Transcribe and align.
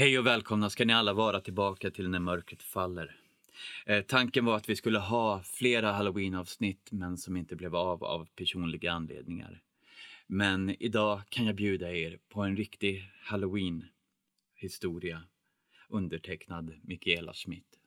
Hej 0.00 0.18
och 0.18 0.26
välkomna 0.26 0.70
ska 0.70 0.84
ni 0.84 0.92
alla 0.92 1.12
vara 1.12 1.40
tillbaka 1.40 1.90
till 1.90 2.08
När 2.08 2.18
mörkret 2.18 2.62
faller. 2.62 3.16
Eh, 3.86 4.02
tanken 4.02 4.44
var 4.44 4.56
att 4.56 4.68
vi 4.68 4.76
skulle 4.76 4.98
ha 4.98 5.42
flera 5.42 5.92
halloween-avsnitt 5.92 6.92
men 6.92 7.16
som 7.16 7.36
inte 7.36 7.56
blev 7.56 7.76
av 7.76 8.04
av 8.04 8.28
personliga 8.36 8.92
anledningar. 8.92 9.62
Men 10.26 10.82
idag 10.82 11.22
kan 11.28 11.46
jag 11.46 11.54
bjuda 11.54 11.92
er 11.92 12.18
på 12.28 12.42
en 12.42 12.56
riktig 12.56 13.10
halloween-historia 13.22 15.22
undertecknad 15.88 16.74
Mikaela 16.82 17.32
Schmidt. 17.32 17.78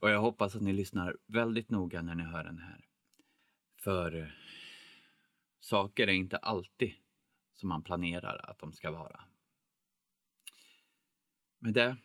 Och 0.00 0.10
jag 0.10 0.20
hoppas 0.20 0.56
att 0.56 0.62
ni 0.62 0.72
lyssnar 0.72 1.16
väldigt 1.26 1.70
noga 1.70 2.02
när 2.02 2.14
ni 2.14 2.22
hör 2.22 2.44
den 2.44 2.58
här. 2.58 2.84
För 3.76 4.16
eh, 4.16 4.26
saker 5.60 6.06
är 6.06 6.12
inte 6.12 6.36
alltid 6.36 6.92
som 7.54 7.68
man 7.68 7.82
planerar 7.82 8.50
att 8.50 8.58
de 8.58 8.72
ska 8.72 8.90
vara. 8.90 9.20
Med 11.62 11.74
det 11.74 11.96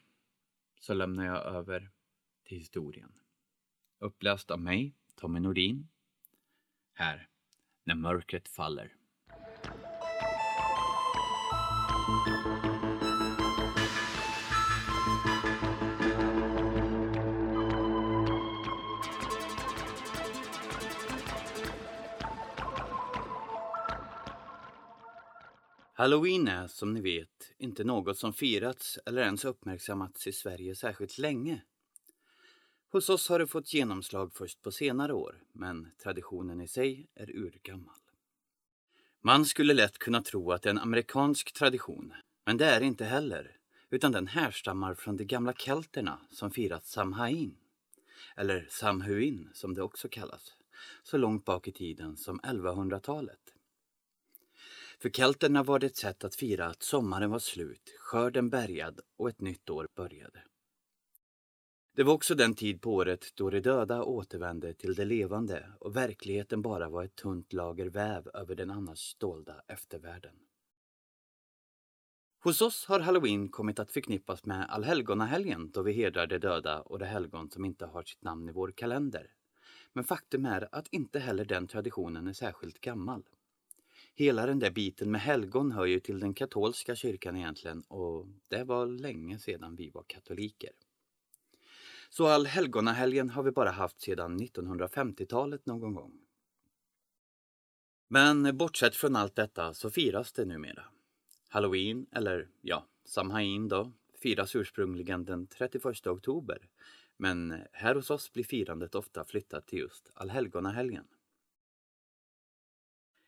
så 0.80 0.94
lämnar 0.94 1.26
jag 1.26 1.46
över 1.46 1.92
till 2.44 2.58
historien. 2.58 3.12
Uppläst 4.00 4.52
av 4.52 4.60
mig, 4.60 4.96
Tommy 5.16 5.40
Nordin. 5.40 5.88
Här, 6.94 7.30
när 7.84 7.96
mörkret 7.96 8.48
faller. 8.48 8.96
Halloween 25.98 26.48
är, 26.48 26.68
som 26.68 26.94
ni 26.94 27.02
vet, 27.02 27.54
inte 27.58 27.84
något 27.84 28.18
som 28.18 28.34
firats 28.34 29.00
eller 29.06 29.22
ens 29.22 29.46
uppmärksammats 29.46 30.28
i 30.28 30.32
Sverige 30.32 30.76
särskilt 30.76 31.18
länge. 31.18 31.62
Hos 32.92 33.10
oss 33.10 33.30
har 33.30 33.40
det 33.40 33.48
fått 33.48 33.74
genomslag 33.74 34.34
först 34.34 34.62
på 34.62 34.72
senare 34.72 35.14
år, 35.14 35.44
men 35.52 35.92
traditionen 36.04 36.62
i 36.62 36.68
sig 36.68 37.08
är 37.14 37.30
urgammal. 37.30 37.96
Man 39.22 39.46
skulle 39.46 39.74
lätt 39.74 39.98
kunna 39.98 40.22
tro 40.22 40.52
att 40.52 40.62
det 40.62 40.70
är 40.70 40.72
en 40.72 40.80
amerikansk 40.80 41.54
tradition, 41.54 42.14
men 42.46 42.58
det 42.58 42.66
är 42.66 42.80
det 42.80 42.86
inte 42.86 43.06
heller, 43.06 43.58
utan 43.90 44.12
den 44.12 44.28
härstammar 44.28 44.94
från 44.94 45.18
de 45.18 45.26
gamla 45.26 45.54
kelterna 45.54 46.20
som 46.32 46.52
firat 46.52 46.86
Samhain, 46.86 47.58
eller 48.36 48.68
Samhuin 48.70 49.50
som 49.54 49.74
det 49.74 49.82
också 49.82 50.10
kallas, 50.10 50.56
så 51.04 51.18
långt 51.18 51.46
bak 51.46 51.68
i 51.68 51.72
tiden 51.72 52.18
som 52.18 52.40
1100-talet. 52.40 53.55
För 55.00 55.10
kelterna 55.10 55.64
var 55.64 55.80
det 55.80 55.86
ett 55.86 55.98
sätt 55.98 56.24
att 56.24 56.36
fira 56.36 56.66
att 56.66 56.84
sommaren 56.84 57.32
var 57.32 57.40
slut, 57.40 57.96
skörden 58.00 58.50
bärgad 58.50 59.00
och 59.18 59.30
ett 59.30 59.42
nytt 59.42 59.70
år 59.70 59.88
började. 59.96 60.44
Det 61.96 62.04
var 62.04 62.14
också 62.14 62.36
den 62.36 62.56
tid 62.56 62.82
på 62.82 62.94
året 62.94 63.26
då 63.36 63.50
de 63.50 63.60
döda 63.60 64.04
återvände 64.04 64.74
till 64.74 64.96
det 64.96 65.06
levande 65.06 65.72
och 65.80 65.96
verkligheten 65.96 66.62
bara 66.62 66.90
var 66.90 67.04
ett 67.04 67.16
tunt 67.16 67.54
lager 67.54 67.86
väv 67.86 68.28
över 68.34 68.56
den 68.56 68.72
annars 68.72 69.16
dolda 69.16 69.62
eftervärlden. 69.68 70.36
Hos 72.44 72.62
oss 72.62 72.86
har 72.86 73.00
halloween 73.00 73.50
kommit 73.50 73.80
att 73.80 73.92
förknippas 73.92 74.46
med 74.46 74.70
allhelgonahelgen 74.70 75.72
då 75.72 75.82
vi 75.82 75.94
hedrar 75.94 76.28
de 76.28 76.38
döda 76.38 76.82
och 76.82 77.00
de 77.00 77.06
helgon 77.06 77.52
som 77.52 77.66
inte 77.66 77.86
har 77.86 78.04
sitt 78.04 78.24
namn 78.24 78.50
i 78.50 78.52
vår 78.52 78.72
kalender. 78.72 79.32
Men 79.94 80.04
faktum 80.04 80.46
är 80.46 80.68
att 80.72 80.88
inte 80.88 81.20
heller 81.20 81.46
den 81.46 81.68
traditionen 81.68 82.28
är 82.28 82.34
särskilt 82.34 82.82
gammal 82.82 83.24
hela 84.16 84.46
den 84.46 84.60
där 84.60 84.72
biten 84.72 85.12
med 85.12 85.22
helgon 85.22 85.72
hör 85.72 85.86
ju 85.86 86.00
till 86.00 86.20
den 86.20 86.34
katolska 86.34 86.96
kyrkan 86.96 87.36
egentligen 87.36 87.82
och 87.82 88.28
det 88.48 88.64
var 88.64 88.86
länge 88.86 89.40
sedan 89.40 89.76
vi 89.76 89.90
var 89.90 90.04
katoliker. 90.08 90.72
Så 92.10 92.28
allhelgonahelgen 92.28 93.30
har 93.30 93.44
vi 93.44 93.52
bara 93.52 93.72
haft 93.72 94.02
sedan 94.02 94.40
1950-talet 94.40 95.66
någon 95.66 95.94
gång. 95.94 96.20
Men 98.08 98.58
bortsett 98.58 98.96
från 98.96 99.16
allt 99.16 99.36
detta 99.36 99.74
så 99.74 99.90
firas 99.90 100.34
det 100.34 100.46
numera. 100.46 100.84
Halloween, 101.50 102.06
eller 102.12 102.48
ja, 102.62 102.88
Samhain 103.06 103.68
då, 103.68 103.92
firas 104.22 104.56
ursprungligen 104.56 105.26
den 105.26 105.48
31 105.48 106.08
oktober. 106.08 106.70
Men 107.18 107.64
här 107.72 107.96
hos 107.96 108.10
oss 108.10 108.34
blir 108.34 108.44
firandet 108.44 108.96
ofta 108.96 109.26
flyttat 109.26 109.68
till 109.68 109.80
just 109.80 110.12
allhelgonahelgen. 110.14 111.08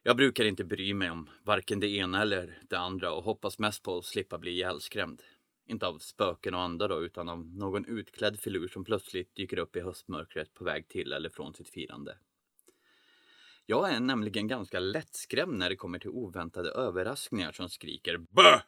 Jag 0.08 0.18
brukar 0.18 0.46
inte 0.46 0.64
bry 0.64 0.94
mig 0.94 1.10
om 1.10 1.30
varken 1.44 1.80
det 1.80 1.88
ena 1.88 2.22
eller 2.22 2.60
det 2.70 2.78
andra 2.78 3.14
och 3.14 3.24
hoppas 3.24 3.60
mest 3.60 3.84
på 3.84 3.98
att 3.98 4.06
slippa 4.06 4.38
bli 4.38 4.52
ihjälskrämd. 4.52 5.22
Inte 5.66 5.88
av 5.88 5.98
spöken 5.98 6.54
och 6.54 6.62
andar 6.62 6.90
då, 6.90 7.04
utan 7.04 7.30
av 7.30 7.46
någon 7.46 7.86
utklädd 7.86 8.40
filur 8.40 8.68
som 8.68 8.84
plötsligt 8.84 9.36
dyker 9.36 9.60
upp 9.60 9.76
i 9.76 9.82
höstmörkret 9.82 10.54
på 10.54 10.64
väg 10.64 10.88
till 10.88 11.14
eller 11.14 11.30
från 11.30 11.54
sitt 11.54 11.70
firande. 11.70 12.18
Jag 13.66 13.94
är 13.94 14.00
nämligen 14.00 14.48
ganska 14.48 14.80
lättskrämd 14.80 15.58
när 15.58 15.70
det 15.70 15.76
kommer 15.76 16.00
till 16.00 16.10
oväntade 16.10 16.70
överraskningar 16.70 17.52
som 17.52 17.70
skriker 17.70 18.18
BÖ! 18.18 18.60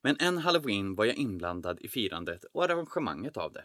Men 0.00 0.16
en 0.20 0.38
halloween 0.38 0.94
var 0.94 1.04
jag 1.04 1.16
inblandad 1.16 1.80
i 1.80 1.88
firandet 1.88 2.44
och 2.52 2.64
arrangemanget 2.64 3.36
av 3.36 3.52
det. 3.52 3.64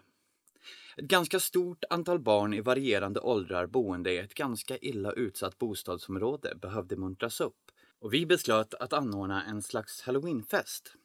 Ett 0.97 1.05
ganska 1.05 1.39
stort 1.39 1.83
antal 1.89 2.19
barn 2.19 2.53
i 2.53 2.61
varierande 2.61 3.19
åldrar 3.19 3.67
boende 3.67 4.13
i 4.13 4.17
ett 4.17 4.33
ganska 4.33 4.77
illa 4.77 5.11
utsatt 5.11 5.57
bostadsområde 5.57 6.55
behövde 6.55 6.95
muntras 6.95 7.41
upp 7.41 7.71
och 7.99 8.13
vi 8.13 8.25
beslöt 8.25 8.73
att 8.73 8.93
anordna 8.93 9.43
en 9.43 9.61
slags 9.61 10.01
halloweenfest. 10.01 10.95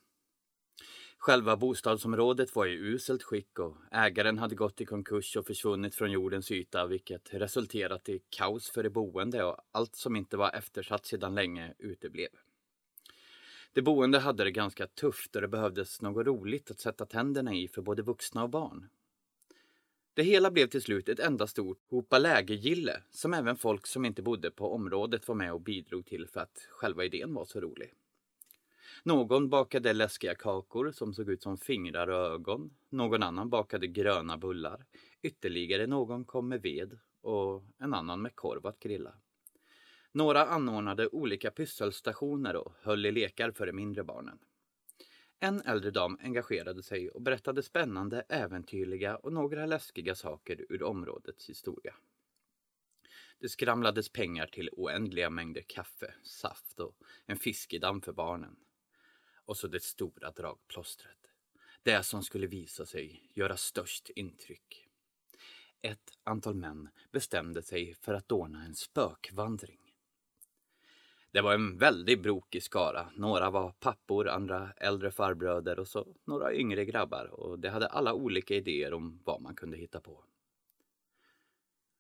Själva 1.18 1.56
bostadsområdet 1.56 2.56
var 2.56 2.66
i 2.66 2.74
uselt 2.74 3.22
skick 3.22 3.58
och 3.58 3.76
ägaren 3.92 4.38
hade 4.38 4.54
gått 4.54 4.80
i 4.80 4.86
konkurs 4.86 5.36
och 5.36 5.46
försvunnit 5.46 5.94
från 5.94 6.10
jordens 6.10 6.50
yta 6.50 6.86
vilket 6.86 7.34
resulterat 7.34 8.08
i 8.08 8.20
kaos 8.28 8.70
för 8.70 8.82
de 8.82 8.90
boende 8.90 9.44
och 9.44 9.56
allt 9.72 9.96
som 9.96 10.16
inte 10.16 10.36
var 10.36 10.50
eftersatt 10.52 11.06
sedan 11.06 11.34
länge 11.34 11.74
uteblev. 11.78 12.28
De 13.72 13.82
boende 13.82 14.18
hade 14.18 14.44
det 14.44 14.50
ganska 14.50 14.86
tufft 14.86 15.36
och 15.36 15.42
det 15.42 15.48
behövdes 15.48 16.02
något 16.02 16.26
roligt 16.26 16.70
att 16.70 16.80
sätta 16.80 17.06
tänderna 17.06 17.54
i 17.54 17.68
för 17.68 17.82
både 17.82 18.02
vuxna 18.02 18.42
och 18.42 18.50
barn. 18.50 18.88
Det 20.20 20.24
hela 20.24 20.50
blev 20.50 20.66
till 20.66 20.82
slut 20.82 21.08
ett 21.08 21.18
enda 21.18 21.46
stort 21.46 21.78
hopa 21.90 22.18
lägergille 22.18 23.02
som 23.10 23.34
även 23.34 23.56
folk 23.56 23.86
som 23.86 24.04
inte 24.04 24.22
bodde 24.22 24.50
på 24.50 24.74
området 24.74 25.28
var 25.28 25.34
med 25.34 25.52
och 25.52 25.60
bidrog 25.60 26.06
till 26.06 26.26
för 26.26 26.40
att 26.40 26.66
själva 26.70 27.04
idén 27.04 27.34
var 27.34 27.44
så 27.44 27.60
rolig. 27.60 27.92
Någon 29.02 29.48
bakade 29.48 29.92
läskiga 29.92 30.34
kakor 30.34 30.92
som 30.92 31.14
såg 31.14 31.30
ut 31.30 31.42
som 31.42 31.58
fingrar 31.58 32.08
och 32.08 32.26
ögon. 32.26 32.70
Någon 32.88 33.22
annan 33.22 33.50
bakade 33.50 33.86
gröna 33.86 34.38
bullar. 34.38 34.84
Ytterligare 35.22 35.86
någon 35.86 36.24
kom 36.24 36.48
med 36.48 36.62
ved 36.62 36.98
och 37.20 37.64
en 37.78 37.94
annan 37.94 38.22
med 38.22 38.36
korv 38.36 38.66
att 38.66 38.80
grilla. 38.80 39.14
Några 40.12 40.46
anordnade 40.46 41.08
olika 41.08 41.50
pysselstationer 41.50 42.56
och 42.56 42.72
höll 42.82 43.06
i 43.06 43.12
lekar 43.12 43.50
för 43.50 43.66
de 43.66 43.72
mindre 43.72 44.04
barnen. 44.04 44.38
En 45.42 45.60
äldre 45.60 45.90
dam 45.90 46.18
engagerade 46.20 46.82
sig 46.82 47.10
och 47.10 47.22
berättade 47.22 47.62
spännande, 47.62 48.20
äventyrliga 48.28 49.16
och 49.16 49.32
några 49.32 49.66
läskiga 49.66 50.14
saker 50.14 50.66
ur 50.68 50.82
områdets 50.82 51.48
historia. 51.48 51.94
Det 53.38 53.48
skramlades 53.48 54.08
pengar 54.08 54.46
till 54.46 54.70
oändliga 54.72 55.30
mängder 55.30 55.62
kaffe, 55.66 56.14
saft 56.22 56.80
och 56.80 56.96
en 57.26 57.36
fiskedamm 57.36 58.00
för 58.00 58.12
barnen. 58.12 58.56
Och 59.44 59.56
så 59.56 59.68
det 59.68 59.82
stora 59.82 60.30
dragplåstret. 60.30 61.18
Det 61.82 62.02
som 62.02 62.22
skulle 62.22 62.46
visa 62.46 62.86
sig 62.86 63.30
göra 63.34 63.56
störst 63.56 64.10
intryck. 64.10 64.88
Ett 65.82 66.18
antal 66.24 66.54
män 66.54 66.88
bestämde 67.12 67.62
sig 67.62 67.94
för 67.94 68.14
att 68.14 68.32
ordna 68.32 68.64
en 68.64 68.74
spökvandring. 68.74 69.79
Det 71.32 71.40
var 71.40 71.54
en 71.54 71.78
väldigt 71.78 72.22
brokig 72.22 72.62
skara. 72.62 73.06
Några 73.16 73.50
var 73.50 73.70
pappor, 73.70 74.28
andra 74.28 74.72
äldre 74.76 75.10
farbröder 75.10 75.78
och 75.78 75.88
så 75.88 76.06
några 76.24 76.54
yngre 76.54 76.84
grabbar 76.84 77.26
och 77.26 77.58
de 77.58 77.68
hade 77.68 77.86
alla 77.86 78.14
olika 78.14 78.54
idéer 78.54 78.92
om 78.92 79.20
vad 79.24 79.42
man 79.42 79.54
kunde 79.54 79.76
hitta 79.76 80.00
på. 80.00 80.24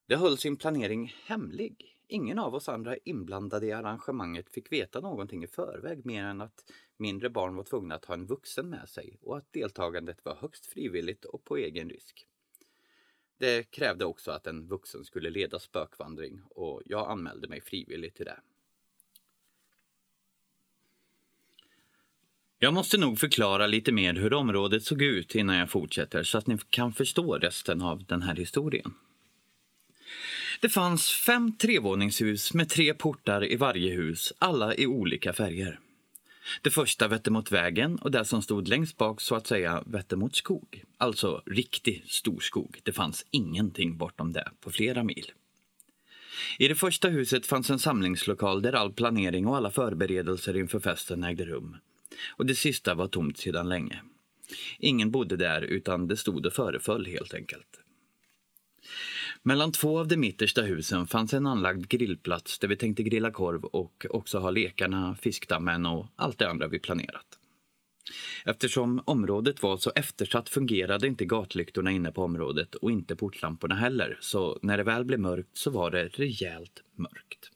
Det 0.06 0.16
höll 0.16 0.38
sin 0.38 0.56
planering 0.56 1.14
hemlig. 1.24 1.96
Ingen 2.06 2.38
av 2.38 2.54
oss 2.54 2.68
andra 2.68 2.96
inblandade 2.96 3.66
i 3.66 3.72
arrangemanget 3.72 4.50
fick 4.50 4.72
veta 4.72 5.00
någonting 5.00 5.44
i 5.44 5.46
förväg 5.46 6.06
mer 6.06 6.24
än 6.24 6.40
att 6.40 6.64
mindre 6.96 7.30
barn 7.30 7.56
var 7.56 7.64
tvungna 7.64 7.94
att 7.94 8.04
ha 8.04 8.14
en 8.14 8.26
vuxen 8.26 8.70
med 8.70 8.88
sig 8.88 9.18
och 9.22 9.36
att 9.36 9.52
deltagandet 9.52 10.24
var 10.24 10.34
högst 10.34 10.66
frivilligt 10.66 11.24
och 11.24 11.44
på 11.44 11.56
egen 11.56 11.90
risk. 11.90 12.26
Det 13.38 13.70
krävde 13.70 14.04
också 14.04 14.30
att 14.30 14.46
en 14.46 14.66
vuxen 14.66 15.04
skulle 15.04 15.30
leda 15.30 15.58
spökvandring 15.58 16.42
och 16.44 16.82
jag 16.84 17.10
anmälde 17.10 17.48
mig 17.48 17.60
frivilligt 17.60 18.16
till 18.16 18.26
det. 18.26 18.40
Jag 22.62 22.74
måste 22.74 22.98
nog 22.98 23.18
förklara 23.18 23.66
lite 23.66 23.92
mer 23.92 24.14
hur 24.14 24.32
området 24.32 24.84
såg 24.84 25.02
ut 25.02 25.34
innan 25.34 25.56
jag 25.56 25.70
fortsätter 25.70 26.22
så 26.22 26.38
att 26.38 26.46
ni 26.46 26.58
kan 26.70 26.92
förstå 26.92 27.38
resten 27.38 27.82
av 27.82 28.04
den 28.04 28.22
här 28.22 28.34
historien. 28.34 28.94
Det 30.60 30.68
fanns 30.68 31.10
fem 31.10 31.56
trevåningshus 31.56 32.54
med 32.54 32.68
tre 32.68 32.94
portar 32.94 33.52
i 33.52 33.56
varje 33.56 33.94
hus, 33.94 34.32
alla 34.38 34.74
i 34.74 34.86
olika 34.86 35.32
färger. 35.32 35.80
Det 36.62 36.70
första 36.70 37.08
vette 37.08 37.30
mot 37.30 37.52
vägen 37.52 37.96
och 37.96 38.10
det 38.10 38.24
som 38.24 38.42
stod 38.42 38.68
längst 38.68 38.96
bak 38.96 39.20
så 39.20 39.34
att 39.34 39.46
säga 39.46 39.82
vette 39.86 40.16
mot 40.16 40.36
skog. 40.36 40.84
Alltså 40.98 41.42
riktig 41.46 42.04
storskog. 42.06 42.80
Det 42.82 42.92
fanns 42.92 43.26
ingenting 43.30 43.96
bortom 43.96 44.32
det 44.32 44.50
på 44.60 44.70
flera 44.70 45.02
mil. 45.02 45.32
I 46.58 46.68
det 46.68 46.74
första 46.74 47.08
huset 47.08 47.46
fanns 47.46 47.70
en 47.70 47.78
samlingslokal 47.78 48.62
där 48.62 48.72
all 48.72 48.92
planering 48.92 49.46
och 49.46 49.56
alla 49.56 49.70
förberedelser 49.70 50.56
inför 50.56 50.80
festen 50.80 51.24
ägde 51.24 51.44
rum. 51.44 51.76
Och 52.36 52.46
det 52.46 52.54
sista 52.54 52.94
var 52.94 53.08
tomt 53.08 53.38
sedan 53.38 53.68
länge. 53.68 54.02
Ingen 54.78 55.10
bodde 55.10 55.36
där 55.36 55.62
utan 55.62 56.08
det 56.08 56.16
stod 56.16 56.46
och 56.46 56.52
föreföll 56.52 57.06
helt 57.06 57.34
enkelt. 57.34 57.80
Mellan 59.42 59.72
två 59.72 59.98
av 59.98 60.08
de 60.08 60.16
mittersta 60.16 60.62
husen 60.62 61.06
fanns 61.06 61.34
en 61.34 61.46
anlagd 61.46 61.88
grillplats 61.88 62.58
där 62.58 62.68
vi 62.68 62.76
tänkte 62.76 63.02
grilla 63.02 63.30
korv 63.30 63.64
och 63.64 64.06
också 64.10 64.38
ha 64.38 64.50
lekarna, 64.50 65.16
fiskdammen 65.20 65.86
och 65.86 66.06
allt 66.16 66.38
det 66.38 66.50
andra 66.50 66.68
vi 66.68 66.78
planerat. 66.78 67.26
Eftersom 68.44 69.02
området 69.04 69.62
var 69.62 69.76
så 69.76 69.92
eftersatt 69.94 70.48
fungerade 70.48 71.06
inte 71.06 71.24
gatlyktorna 71.24 71.90
inne 71.90 72.12
på 72.12 72.22
området 72.22 72.74
och 72.74 72.90
inte 72.90 73.16
portlamporna 73.16 73.74
heller, 73.74 74.18
så 74.20 74.58
när 74.62 74.76
det 74.76 74.82
väl 74.82 75.04
blev 75.04 75.20
mörkt 75.20 75.56
så 75.56 75.70
var 75.70 75.90
det 75.90 76.08
rejält 76.08 76.82
mörkt. 76.96 77.50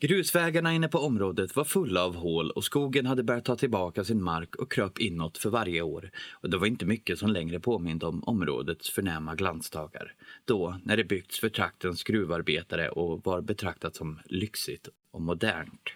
Grusvägarna 0.00 0.74
inne 0.74 0.88
på 0.88 0.98
området 0.98 1.56
var 1.56 1.64
fulla 1.64 2.04
av 2.04 2.16
hål 2.16 2.50
och 2.50 2.64
skogen 2.64 3.06
hade 3.06 3.22
börjat 3.22 3.44
ta 3.44 3.56
tillbaka 3.56 4.04
sin 4.04 4.22
mark 4.22 4.56
och 4.56 4.72
kröp 4.72 4.98
inåt 4.98 5.38
för 5.38 5.50
varje 5.50 5.82
år. 5.82 6.10
Och 6.32 6.50
det 6.50 6.58
var 6.58 6.66
inte 6.66 6.86
mycket 6.86 7.18
som 7.18 7.30
längre 7.30 7.60
påminde 7.60 8.06
om 8.06 8.24
områdets 8.24 8.90
förnäma 8.90 9.34
glansdagar. 9.34 10.14
Då, 10.44 10.80
när 10.84 10.96
det 10.96 11.04
byggts 11.04 11.40
för 11.40 11.48
traktens 11.48 12.02
gruvarbetare 12.02 12.88
och 12.88 13.24
var 13.24 13.40
betraktat 13.40 13.96
som 13.96 14.18
lyxigt 14.24 14.88
och 15.12 15.22
modernt. 15.22 15.90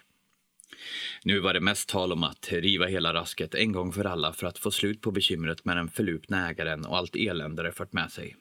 Nu 1.23 1.39
var 1.39 1.53
det 1.53 1.61
mest 1.61 1.89
tal 1.89 2.11
om 2.11 2.23
att 2.23 2.51
riva 2.51 2.85
hela 2.85 3.13
rasket 3.13 3.55
en 3.55 3.71
gång 3.71 3.93
för 3.93 4.05
alla 4.05 4.33
för 4.33 4.47
att 4.47 4.57
få 4.57 4.71
slut 4.71 5.01
på 5.01 5.11
bekymret 5.11 5.65
med 5.65 5.77
den 5.77 5.89
förlupna 5.89 6.49
ägaren 6.49 6.85
och 6.85 6.97
allt 6.97 7.15
elände 7.15 7.63
det 7.63 7.71
fört 7.71 7.93
med 7.93 8.11
sig. 8.11 8.35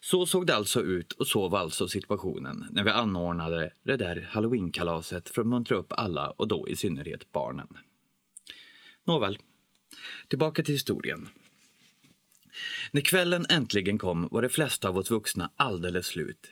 Så 0.00 0.26
såg 0.26 0.46
det 0.46 0.56
alltså 0.56 0.82
ut 0.82 1.12
och 1.12 1.26
så 1.26 1.48
var 1.48 1.58
alltså 1.58 1.88
situationen 1.88 2.66
när 2.70 2.84
vi 2.84 2.90
anordnade 2.90 3.72
det 3.82 3.96
där 3.96 4.28
halloweenkalaset 4.30 5.28
för 5.28 5.40
att 5.40 5.48
muntra 5.48 5.76
upp 5.76 5.92
alla 5.92 6.30
och 6.30 6.48
då 6.48 6.68
i 6.68 6.76
synnerhet 6.76 7.32
barnen. 7.32 7.68
Nåväl, 9.04 9.38
tillbaka 10.28 10.62
till 10.62 10.74
historien. 10.74 11.28
När 12.90 13.00
kvällen 13.00 13.46
äntligen 13.48 13.98
kom 13.98 14.28
var 14.30 14.42
de 14.42 14.48
flesta 14.48 14.88
av 14.88 14.98
oss 14.98 15.10
vuxna 15.10 15.50
alldeles 15.56 16.06
slut. 16.06 16.46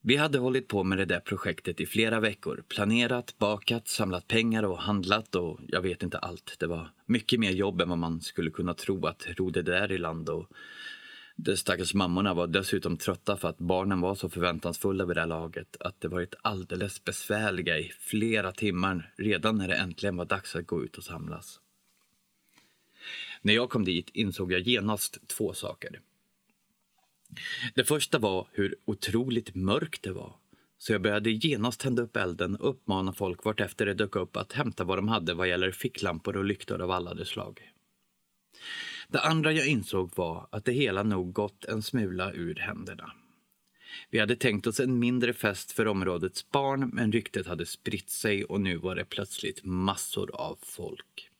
Vi 0.00 0.16
hade 0.16 0.38
hållit 0.38 0.68
på 0.68 0.84
med 0.84 0.98
det 0.98 1.04
där 1.04 1.20
projektet 1.20 1.80
i 1.80 1.86
flera 1.86 2.20
veckor. 2.20 2.64
Planerat, 2.68 3.38
bakat, 3.38 3.88
samlat 3.88 4.28
pengar 4.28 4.62
och 4.62 4.78
handlat 4.78 5.34
och 5.34 5.60
jag 5.68 5.80
vet 5.80 6.02
inte 6.02 6.18
allt. 6.18 6.56
Det 6.58 6.66
var 6.66 6.90
mycket 7.06 7.40
mer 7.40 7.50
jobb 7.50 7.80
än 7.80 7.88
vad 7.88 7.98
man 7.98 8.20
skulle 8.20 8.50
kunna 8.50 8.74
tro 8.74 9.06
att 9.06 9.26
ro 9.36 9.50
det 9.50 9.62
där 9.62 9.92
i 9.92 9.98
land 9.98 10.28
och 10.28 10.46
de 11.40 11.56
stackars 11.56 11.94
mammorna 11.94 12.34
var 12.34 12.46
dessutom 12.46 12.96
trötta 12.96 13.36
för 13.36 13.48
att 13.48 13.58
barnen 13.58 14.00
var 14.00 14.14
så 14.14 14.28
förväntansfulla 14.28 15.04
vid 15.04 15.16
det 15.16 15.20
här 15.20 15.26
laget 15.26 15.76
att 15.80 16.00
det 16.00 16.08
varit 16.08 16.34
alldeles 16.42 17.04
besvärliga 17.04 17.78
i 17.78 17.92
flera 17.98 18.52
timmar 18.52 19.12
redan 19.16 19.58
när 19.58 19.68
det 19.68 19.74
äntligen 19.74 20.16
var 20.16 20.24
dags 20.24 20.56
att 20.56 20.66
gå 20.66 20.84
ut 20.84 20.96
och 20.96 21.04
samlas. 21.04 21.60
När 23.42 23.54
jag 23.54 23.70
kom 23.70 23.84
dit 23.84 24.10
insåg 24.12 24.52
jag 24.52 24.60
genast 24.60 25.28
två 25.28 25.54
saker. 25.54 26.00
Det 27.74 27.84
första 27.84 28.18
var 28.18 28.48
hur 28.52 28.76
otroligt 28.84 29.54
mörkt 29.54 30.02
det 30.02 30.12
var. 30.12 30.36
Så 30.78 30.92
jag 30.92 31.02
började 31.02 31.30
genast 31.30 31.80
tända 31.80 32.02
upp 32.02 32.16
elden 32.16 32.56
och 32.56 32.70
uppmana 32.70 33.12
folk 33.12 33.44
vartefter 33.44 33.86
det 33.86 33.94
dök 33.94 34.16
upp 34.16 34.36
att 34.36 34.52
hämta 34.52 34.84
vad 34.84 34.98
de 34.98 35.08
hade 35.08 35.34
vad 35.34 35.48
gäller 35.48 35.70
ficklampor 35.70 36.36
och 36.36 36.44
lyktor 36.44 36.80
av 36.80 36.90
alla 36.90 37.14
de 37.14 37.24
slag. 37.24 37.72
Det 39.12 39.20
andra 39.20 39.52
jag 39.52 39.66
insåg 39.66 40.10
var 40.16 40.48
att 40.50 40.64
det 40.64 40.72
hela 40.72 41.02
nog 41.02 41.32
gått 41.32 41.64
en 41.64 41.82
smula 41.82 42.32
ur 42.32 42.54
händerna. 42.54 43.12
Vi 44.10 44.18
hade 44.18 44.36
tänkt 44.36 44.66
oss 44.66 44.80
en 44.80 44.98
mindre 44.98 45.32
fest 45.32 45.72
för 45.72 45.86
områdets 45.86 46.50
barn 46.50 46.90
men 46.92 47.12
ryktet 47.12 47.46
hade 47.46 47.66
spritt 47.66 48.10
sig 48.10 48.44
och 48.44 48.60
nu 48.60 48.76
var 48.76 48.96
det 48.96 49.04
plötsligt 49.04 49.64
massor 49.64 50.30
av 50.34 50.58
folk. 50.62 51.30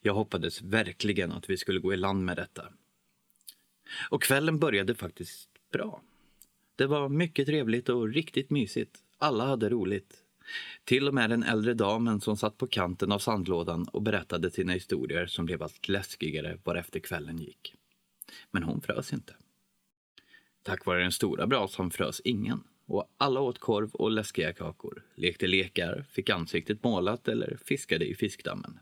Jag 0.00 0.14
hoppades 0.14 0.62
verkligen 0.62 1.32
att 1.32 1.50
vi 1.50 1.56
skulle 1.56 1.80
gå 1.80 1.94
i 1.94 1.96
land 1.96 2.24
med 2.24 2.36
detta. 2.36 2.68
Och 4.10 4.22
kvällen 4.22 4.58
började 4.58 4.94
faktiskt 4.94 5.48
bra. 5.72 6.02
Det 6.76 6.86
var 6.86 7.08
mycket 7.08 7.46
trevligt 7.46 7.88
och 7.88 8.08
riktigt 8.08 8.50
mysigt. 8.50 8.98
Alla 9.18 9.46
hade 9.46 9.68
roligt. 9.68 10.21
Till 10.84 11.08
och 11.08 11.14
med 11.14 11.30
den 11.30 11.42
äldre 11.42 11.74
damen 11.74 12.20
som 12.20 12.36
satt 12.36 12.58
på 12.58 12.66
kanten 12.66 13.12
av 13.12 13.18
sandlådan 13.18 13.88
och 13.88 14.02
berättade 14.02 14.50
sina 14.50 14.72
historier 14.72 15.26
som 15.26 15.46
blev 15.46 15.62
allt 15.62 15.88
läskigare 15.88 16.58
varefter 16.64 17.00
kvällen 17.00 17.38
gick. 17.38 17.74
Men 18.50 18.62
hon 18.62 18.80
frös 18.80 19.12
inte. 19.12 19.34
Tack 20.62 20.86
vare 20.86 21.02
den 21.02 21.12
stora 21.12 21.46
brasan 21.46 21.90
frös 21.90 22.20
ingen 22.24 22.64
och 22.86 23.14
alla 23.16 23.40
åt 23.40 23.58
korv 23.58 23.90
och 23.94 24.10
läskiga 24.10 24.52
kakor, 24.52 25.02
lekte 25.14 25.46
lekar, 25.46 26.04
fick 26.10 26.30
ansiktet 26.30 26.84
målat 26.84 27.28
eller 27.28 27.58
fiskade 27.64 28.04
i 28.04 28.14
fiskdammen. 28.14 28.78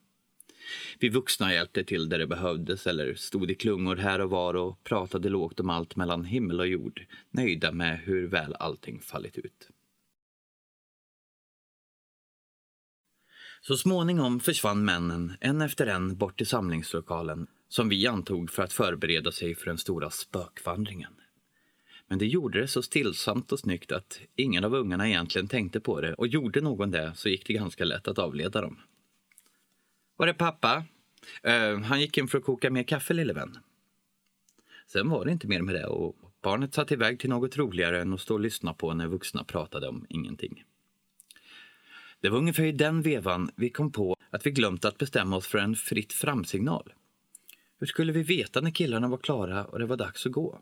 Vi 0.98 1.08
vuxna 1.08 1.54
hjälpte 1.54 1.84
till 1.84 2.08
där 2.08 2.18
det 2.18 2.26
behövdes 2.26 2.86
eller 2.86 3.14
stod 3.14 3.50
i 3.50 3.54
klungor 3.54 3.96
här 3.96 4.20
och 4.20 4.30
var 4.30 4.54
och 4.54 4.84
pratade 4.84 5.28
lågt 5.28 5.60
om 5.60 5.70
allt 5.70 5.96
mellan 5.96 6.24
himmel 6.24 6.60
och 6.60 6.66
jord, 6.66 7.06
nöjda 7.30 7.72
med 7.72 7.98
hur 7.98 8.26
väl 8.26 8.54
allting 8.54 9.00
fallit 9.00 9.38
ut. 9.38 9.68
Så 13.62 13.76
småningom 13.76 14.40
försvann 14.40 14.84
männen 14.84 15.32
en 15.40 15.60
efter 15.60 15.86
en 15.86 16.16
bort 16.16 16.36
till 16.36 16.46
samlingslokalen 16.46 17.46
som 17.68 17.88
vi 17.88 18.06
antog 18.06 18.50
för 18.50 18.62
att 18.62 18.72
förbereda 18.72 19.32
sig 19.32 19.54
för 19.54 19.66
den 19.66 19.78
stora 19.78 20.10
spökvandringen. 20.10 21.12
Men 22.08 22.18
det 22.18 22.26
gjorde 22.26 22.60
det 22.60 22.68
så 22.68 22.82
stillsamt 22.82 23.52
och 23.52 23.58
snyggt 23.58 23.92
att 23.92 24.20
ingen 24.36 24.64
av 24.64 24.74
ungarna 24.74 25.08
egentligen 25.08 25.48
tänkte 25.48 25.80
på 25.80 26.00
det 26.00 26.14
och 26.14 26.26
gjorde 26.26 26.60
någon 26.60 26.90
det 26.90 27.12
så 27.14 27.28
gick 27.28 27.46
det 27.46 27.52
ganska 27.52 27.84
lätt 27.84 28.08
att 28.08 28.18
avleda 28.18 28.60
dem. 28.60 28.78
Var 30.16 30.26
är 30.26 30.32
pappa? 30.32 30.84
Uh, 31.46 31.82
han 31.82 32.00
gick 32.00 32.18
in 32.18 32.28
för 32.28 32.38
att 32.38 32.44
koka 32.44 32.70
mer 32.70 32.82
kaffe, 32.82 33.14
lille 33.14 33.32
vän. 33.32 33.58
Sen 34.86 35.08
var 35.08 35.24
det 35.24 35.32
inte 35.32 35.46
mer 35.46 35.62
med 35.62 35.74
det 35.74 35.86
och 35.86 36.16
barnet 36.42 36.74
satt 36.74 36.92
iväg 36.92 37.20
till 37.20 37.30
något 37.30 37.56
roligare 37.56 38.00
än 38.00 38.14
att 38.14 38.20
stå 38.20 38.34
och 38.34 38.40
lyssna 38.40 38.74
på 38.74 38.94
när 38.94 39.06
vuxna 39.06 39.44
pratade 39.44 39.88
om 39.88 40.06
ingenting. 40.08 40.64
Det 42.20 42.28
var 42.28 42.38
ungefär 42.38 42.64
i 42.64 42.72
den 42.72 43.02
vevan 43.02 43.50
vi 43.56 43.70
kom 43.70 43.92
på 43.92 44.16
att 44.30 44.46
vi 44.46 44.50
glömt 44.50 44.84
att 44.84 44.98
bestämma 44.98 45.36
oss 45.36 45.46
för 45.46 45.58
en 45.58 45.76
fritt 45.76 46.12
framsignal. 46.12 46.92
Hur 47.78 47.86
skulle 47.86 48.12
vi 48.12 48.22
veta 48.22 48.60
när 48.60 48.70
killarna 48.70 49.08
var 49.08 49.18
klara 49.18 49.64
och 49.64 49.78
det 49.78 49.86
var 49.86 49.96
dags 49.96 50.26
att 50.26 50.32
gå? 50.32 50.60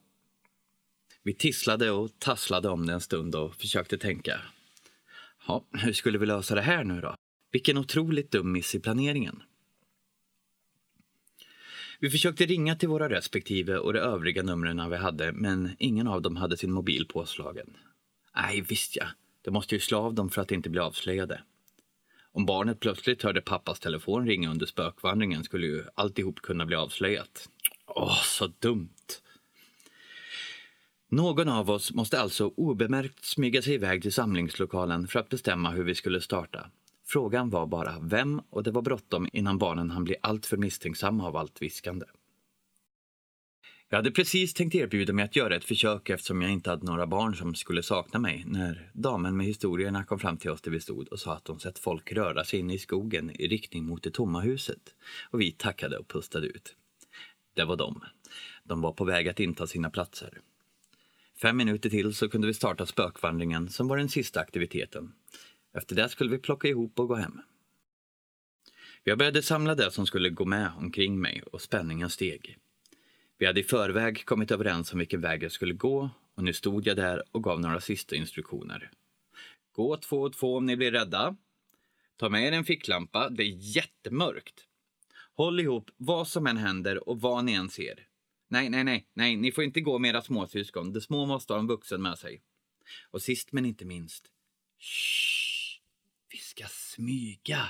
Vi 1.22 1.34
tisslade 1.34 1.90
och 1.90 2.18
tasslade 2.18 2.68
om 2.68 2.86
det 2.86 2.92
en 2.92 3.00
stund 3.00 3.34
och 3.34 3.54
försökte 3.54 3.98
tänka. 3.98 4.40
Ja, 5.46 5.64
hur 5.72 5.92
skulle 5.92 6.18
vi 6.18 6.26
lösa 6.26 6.54
det 6.54 6.60
här 6.60 6.84
nu 6.84 7.00
då? 7.00 7.14
Vilken 7.52 7.78
otroligt 7.78 8.30
dum 8.30 8.52
miss 8.52 8.74
i 8.74 8.80
planeringen. 8.80 9.42
Vi 12.00 12.10
försökte 12.10 12.46
ringa 12.46 12.76
till 12.76 12.88
våra 12.88 13.08
respektive 13.08 13.78
och 13.78 13.92
de 13.92 13.98
övriga 13.98 14.42
numren 14.42 14.90
vi 14.90 14.96
hade, 14.96 15.32
men 15.32 15.76
ingen 15.78 16.08
av 16.08 16.22
dem 16.22 16.36
hade 16.36 16.56
sin 16.56 16.72
mobil 16.72 17.06
påslagen. 17.06 17.76
Nej, 18.36 18.60
visst 18.60 18.96
ja. 18.96 19.06
De 19.48 19.52
måste 19.52 19.74
ju 19.74 19.80
slå 19.80 19.98
av 19.98 20.14
dem 20.14 20.30
för 20.30 20.42
att 20.42 20.52
inte 20.52 20.70
bli 20.70 20.80
avslöjade. 20.80 21.40
Om 22.32 22.46
barnet 22.46 22.80
plötsligt 22.80 23.22
hörde 23.22 23.40
pappas 23.40 23.80
telefon 23.80 24.26
ringa 24.26 24.50
under 24.50 24.66
spökvandringen 24.66 25.44
skulle 25.44 25.66
ju 25.66 25.84
alltihop 25.94 26.40
kunna 26.40 26.66
bli 26.66 26.76
avslöjat. 26.76 27.48
Åh, 27.86 28.22
så 28.22 28.46
dumt! 28.46 29.20
Någon 31.10 31.48
av 31.48 31.70
oss 31.70 31.92
måste 31.92 32.20
alltså 32.20 32.52
obemärkt 32.56 33.24
smyga 33.24 33.62
sig 33.62 33.74
iväg 33.74 34.02
till 34.02 34.12
samlingslokalen 34.12 35.08
för 35.08 35.20
att 35.20 35.28
bestämma 35.28 35.70
hur 35.70 35.84
vi 35.84 35.94
skulle 35.94 36.20
starta. 36.20 36.70
Frågan 37.06 37.50
var 37.50 37.66
bara 37.66 37.98
vem 38.00 38.40
och 38.50 38.62
det 38.62 38.70
var 38.70 38.82
bråttom 38.82 39.28
innan 39.32 39.58
barnen 39.58 39.90
hann 39.90 40.04
bli 40.04 40.16
alltför 40.20 40.56
misstänksamma 40.56 41.26
av 41.26 41.36
allt 41.36 41.62
viskande. 41.62 42.06
Jag 43.90 43.98
hade 43.98 44.10
precis 44.10 44.54
tänkt 44.54 44.74
erbjuda 44.74 45.12
mig 45.12 45.24
att 45.24 45.36
göra 45.36 45.56
ett 45.56 45.64
försök 45.64 46.10
eftersom 46.10 46.42
jag 46.42 46.50
inte 46.50 46.70
hade 46.70 46.86
några 46.86 47.06
barn 47.06 47.36
som 47.36 47.54
skulle 47.54 47.82
sakna 47.82 48.18
mig 48.18 48.44
när 48.46 48.90
damen 48.92 49.36
med 49.36 49.46
historierna 49.46 50.04
kom 50.04 50.18
fram 50.18 50.36
till 50.36 50.50
oss 50.50 50.60
där 50.60 50.70
vi 50.70 50.80
stod 50.80 51.08
och 51.08 51.20
sa 51.20 51.34
att 51.34 51.48
hon 51.48 51.60
sett 51.60 51.78
folk 51.78 52.12
röra 52.12 52.44
sig 52.44 52.58
inne 52.58 52.74
i 52.74 52.78
skogen 52.78 53.30
i 53.30 53.48
riktning 53.48 53.84
mot 53.84 54.02
det 54.02 54.10
tomma 54.10 54.40
huset. 54.40 54.94
Och 55.30 55.40
vi 55.40 55.52
tackade 55.52 55.98
och 55.98 56.08
pustade 56.08 56.46
ut. 56.46 56.76
Det 57.54 57.64
var 57.64 57.76
de. 57.76 58.04
De 58.64 58.80
var 58.80 58.92
på 58.92 59.04
väg 59.04 59.28
att 59.28 59.40
inta 59.40 59.66
sina 59.66 59.90
platser. 59.90 60.40
Fem 61.42 61.56
minuter 61.56 61.90
till 61.90 62.14
så 62.14 62.28
kunde 62.28 62.46
vi 62.46 62.54
starta 62.54 62.86
spökvandringen 62.86 63.68
som 63.68 63.88
var 63.88 63.96
den 63.96 64.08
sista 64.08 64.40
aktiviteten. 64.40 65.12
Efter 65.78 65.96
det 65.96 66.08
skulle 66.08 66.30
vi 66.30 66.38
plocka 66.38 66.68
ihop 66.68 66.98
och 66.98 67.08
gå 67.08 67.14
hem. 67.14 67.40
Jag 69.04 69.18
började 69.18 69.42
samla 69.42 69.74
det 69.74 69.90
som 69.90 70.06
skulle 70.06 70.30
gå 70.30 70.44
med 70.44 70.72
omkring 70.78 71.20
mig 71.20 71.42
och 71.52 71.62
spänningen 71.62 72.10
steg. 72.10 72.57
Vi 73.38 73.46
hade 73.46 73.60
i 73.60 73.64
förväg 73.64 74.24
kommit 74.24 74.50
överens 74.50 74.92
om 74.92 74.98
vilken 74.98 75.20
väg 75.20 75.42
jag 75.42 75.52
skulle 75.52 75.74
gå 75.74 76.10
och 76.34 76.44
nu 76.44 76.52
stod 76.52 76.86
jag 76.86 76.96
där 76.96 77.22
och 77.32 77.44
gav 77.44 77.60
några 77.60 77.80
sista 77.80 78.16
instruktioner. 78.16 78.90
Gå 79.72 79.96
två 79.96 80.20
och 80.20 80.32
två 80.32 80.56
om 80.56 80.66
ni 80.66 80.76
blir 80.76 80.92
rädda. 80.92 81.36
Ta 82.16 82.28
med 82.28 82.44
er 82.44 82.52
en 82.52 82.64
ficklampa, 82.64 83.28
det 83.28 83.42
är 83.42 83.76
jättemörkt. 83.76 84.64
Håll 85.34 85.60
ihop 85.60 85.90
vad 85.96 86.28
som 86.28 86.46
än 86.46 86.56
händer 86.56 87.08
och 87.08 87.20
vad 87.20 87.44
ni 87.44 87.52
än 87.52 87.68
ser. 87.68 88.06
Nej, 88.48 88.70
nej, 88.70 88.84
nej, 88.84 89.08
nej, 89.14 89.36
ni 89.36 89.52
får 89.52 89.64
inte 89.64 89.80
gå 89.80 89.98
med 89.98 90.08
era 90.08 90.22
småsyskon. 90.22 90.92
De 90.92 91.00
små 91.00 91.26
måste 91.26 91.52
ha 91.52 91.60
en 91.60 91.66
vuxen 91.66 92.02
med 92.02 92.18
sig. 92.18 92.42
Och 93.10 93.22
sist 93.22 93.52
men 93.52 93.66
inte 93.66 93.84
minst, 93.84 94.24
shh, 94.78 95.80
vi 96.30 96.38
ska 96.38 96.64
smyga. 96.68 97.68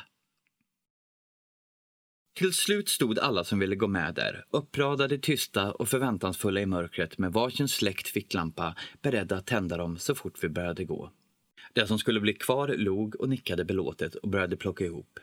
Till 2.39 2.53
slut 2.53 2.89
stod 2.89 3.19
alla 3.19 3.45
som 3.45 3.59
ville 3.59 3.77
gå 3.77 3.87
med 3.87 4.15
där, 4.15 4.45
uppradade 4.51 5.19
tysta 5.19 5.73
och 5.73 5.89
förväntansfulla 5.89 6.61
i 6.61 6.67
mörkret 6.67 7.19
med 7.19 7.33
varsin 7.33 7.69
släckt 7.69 8.09
ficklampa, 8.09 8.75
beredda 9.03 9.37
att 9.37 9.47
tända 9.47 9.77
dem 9.77 9.99
så 9.99 10.15
fort 10.15 10.45
vi 10.45 10.49
började 10.49 10.85
gå. 10.85 11.11
Det 11.73 11.87
som 11.87 11.99
skulle 11.99 12.21
bli 12.21 12.35
kvar 12.35 12.69
log 12.69 13.21
och 13.21 13.29
nickade 13.29 13.65
belåtet 13.65 14.15
och 14.15 14.29
började 14.29 14.57
plocka 14.57 14.85
ihop. 14.85 15.21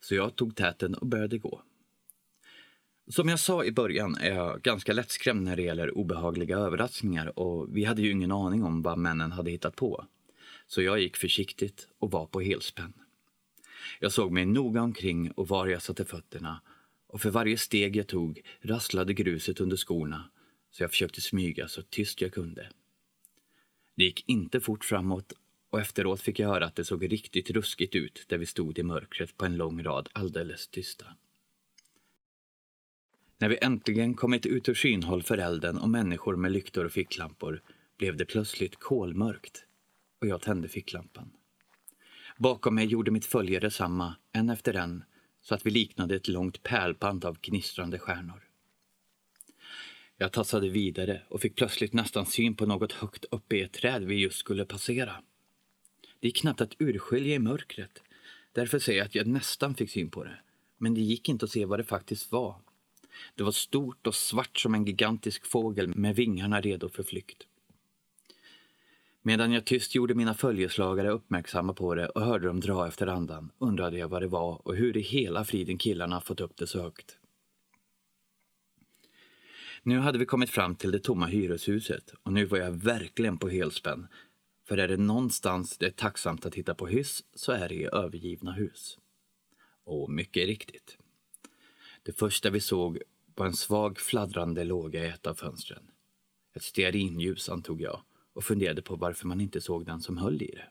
Så 0.00 0.14
jag 0.14 0.36
tog 0.36 0.56
täten 0.56 0.94
och 0.94 1.06
började 1.06 1.38
gå. 1.38 1.62
Som 3.08 3.28
jag 3.28 3.40
sa 3.40 3.64
i 3.64 3.72
början 3.72 4.14
är 4.14 4.34
jag 4.34 4.62
ganska 4.62 4.92
lättskrämd 4.92 5.42
när 5.42 5.56
det 5.56 5.62
gäller 5.62 5.98
obehagliga 5.98 6.58
överraskningar 6.58 7.38
och 7.38 7.76
vi 7.76 7.84
hade 7.84 8.02
ju 8.02 8.10
ingen 8.10 8.32
aning 8.32 8.64
om 8.64 8.82
vad 8.82 8.98
männen 8.98 9.32
hade 9.32 9.50
hittat 9.50 9.76
på. 9.76 10.06
Så 10.66 10.82
jag 10.82 11.00
gick 11.00 11.16
försiktigt 11.16 11.88
och 11.98 12.10
var 12.10 12.26
på 12.26 12.40
helspänn. 12.40 12.92
Jag 14.00 14.12
såg 14.12 14.32
mig 14.32 14.46
noga 14.46 14.82
omkring 14.82 15.30
och 15.30 15.48
var 15.48 15.66
jag 15.66 15.82
satte 15.82 16.04
fötterna 16.04 16.60
och 17.06 17.20
för 17.20 17.30
varje 17.30 17.58
steg 17.58 17.96
jag 17.96 18.06
tog 18.06 18.42
rasslade 18.60 19.14
gruset 19.14 19.60
under 19.60 19.76
skorna 19.76 20.30
så 20.70 20.82
jag 20.82 20.90
försökte 20.90 21.20
smyga 21.20 21.68
så 21.68 21.82
tyst 21.82 22.20
jag 22.20 22.32
kunde. 22.32 22.70
Det 23.96 24.04
gick 24.04 24.28
inte 24.28 24.60
fort 24.60 24.84
framåt 24.84 25.32
och 25.70 25.80
efteråt 25.80 26.20
fick 26.20 26.38
jag 26.38 26.48
höra 26.48 26.66
att 26.66 26.76
det 26.76 26.84
såg 26.84 27.12
riktigt 27.12 27.50
ruskigt 27.50 27.94
ut 27.94 28.24
där 28.28 28.38
vi 28.38 28.46
stod 28.46 28.78
i 28.78 28.82
mörkret 28.82 29.36
på 29.36 29.44
en 29.44 29.56
lång 29.56 29.82
rad 29.82 30.08
alldeles 30.12 30.68
tysta. 30.68 31.06
När 33.38 33.48
vi 33.48 33.58
äntligen 33.62 34.14
kommit 34.14 34.46
ut 34.46 34.68
ur 34.68 34.74
synhåll 34.74 35.22
för 35.22 35.38
elden 35.38 35.78
och 35.78 35.88
människor 35.88 36.36
med 36.36 36.52
lyktor 36.52 36.84
och 36.84 36.92
ficklampor 36.92 37.62
blev 37.98 38.16
det 38.16 38.24
plötsligt 38.24 38.76
kolmörkt 38.76 39.64
och 40.20 40.26
jag 40.26 40.42
tände 40.42 40.68
ficklampan. 40.68 41.30
Bakom 42.38 42.74
mig 42.74 42.86
gjorde 42.86 43.10
mitt 43.10 43.24
följe 43.24 43.60
detsamma, 43.60 44.16
en 44.32 44.50
efter 44.50 44.74
en, 44.74 45.04
så 45.42 45.54
att 45.54 45.66
vi 45.66 45.70
liknade 45.70 46.16
ett 46.16 46.28
långt 46.28 46.62
pärlband 46.62 47.24
av 47.24 47.38
gnistrande 47.40 47.98
stjärnor. 47.98 48.42
Jag 50.16 50.32
tassade 50.32 50.68
vidare 50.68 51.22
och 51.28 51.40
fick 51.40 51.56
plötsligt 51.56 51.92
nästan 51.92 52.26
syn 52.26 52.56
på 52.56 52.66
något 52.66 52.92
högt 52.92 53.24
uppe 53.30 53.56
i 53.56 53.62
ett 53.62 53.72
träd 53.72 54.04
vi 54.04 54.14
just 54.14 54.38
skulle 54.38 54.64
passera. 54.64 55.16
Det 56.20 56.28
gick 56.28 56.36
knappt 56.40 56.60
att 56.60 56.76
urskilja 56.78 57.34
i 57.34 57.38
mörkret. 57.38 58.02
Därför 58.52 58.78
säger 58.78 58.98
jag 58.98 59.06
att 59.06 59.14
jag 59.14 59.26
nästan 59.26 59.74
fick 59.74 59.90
syn 59.90 60.10
på 60.10 60.24
det. 60.24 60.38
Men 60.78 60.94
det 60.94 61.00
gick 61.00 61.28
inte 61.28 61.44
att 61.44 61.50
se 61.50 61.64
vad 61.64 61.78
det 61.78 61.84
faktiskt 61.84 62.32
var. 62.32 62.56
Det 63.34 63.42
var 63.42 63.52
stort 63.52 64.06
och 64.06 64.14
svart 64.14 64.58
som 64.58 64.74
en 64.74 64.84
gigantisk 64.84 65.46
fågel 65.46 65.96
med 65.96 66.16
vingarna 66.16 66.60
redo 66.60 66.88
för 66.88 67.02
flykt. 67.02 67.46
Medan 69.26 69.52
jag 69.52 69.64
tyst 69.64 69.94
gjorde 69.94 70.14
mina 70.14 70.34
följeslagare 70.34 71.10
uppmärksamma 71.10 71.74
på 71.74 71.94
det 71.94 72.08
och 72.08 72.22
hörde 72.22 72.46
dem 72.46 72.60
dra 72.60 72.88
efter 72.88 73.06
andan 73.06 73.52
undrade 73.58 73.98
jag 73.98 74.08
vad 74.08 74.22
det 74.22 74.28
var 74.28 74.66
och 74.68 74.76
hur 74.76 74.96
i 74.96 75.00
hela 75.00 75.44
friden 75.44 75.78
killarna 75.78 76.20
fått 76.20 76.40
upp 76.40 76.56
det 76.56 76.66
så 76.66 76.82
högt. 76.82 77.18
Nu 79.82 79.98
hade 79.98 80.18
vi 80.18 80.26
kommit 80.26 80.50
fram 80.50 80.74
till 80.74 80.90
det 80.90 80.98
tomma 80.98 81.26
hyreshuset 81.26 82.14
och 82.22 82.32
nu 82.32 82.44
var 82.44 82.58
jag 82.58 82.70
verkligen 82.70 83.38
på 83.38 83.48
helspänn. 83.48 84.06
För 84.64 84.78
är 84.78 84.88
det 84.88 84.96
någonstans 84.96 85.78
det 85.78 85.86
är 85.86 85.90
tacksamt 85.90 86.46
att 86.46 86.54
hitta 86.54 86.74
på 86.74 86.86
hyss 86.86 87.24
så 87.34 87.52
är 87.52 87.68
det 87.68 87.74
i 87.74 87.88
övergivna 87.92 88.52
hus. 88.52 88.98
Och 89.84 90.10
mycket 90.10 90.46
riktigt. 90.46 90.98
Det 92.02 92.12
första 92.12 92.50
vi 92.50 92.60
såg 92.60 92.98
var 93.34 93.46
en 93.46 93.56
svag 93.56 93.98
fladdrande 93.98 94.64
låga 94.64 95.04
i 95.04 95.08
ett 95.08 95.26
av 95.26 95.34
fönstren. 95.34 95.90
Ett 96.54 96.62
stearinljus 96.62 97.48
antog 97.48 97.80
jag 97.80 98.00
och 98.36 98.44
funderade 98.44 98.82
på 98.82 98.96
varför 98.96 99.26
man 99.26 99.40
inte 99.40 99.60
såg 99.60 99.86
den 99.86 100.00
som 100.00 100.18
höll 100.18 100.42
i 100.42 100.46
det. 100.54 100.68